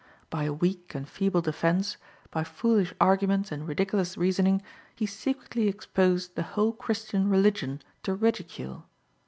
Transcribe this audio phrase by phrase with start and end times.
[0.31, 1.97] By a weak and feeble defence,
[2.31, 4.63] by foolish arguments and ridiculous reasoning,
[4.95, 8.87] he secretly exposed the whole Christian religion to ridicule.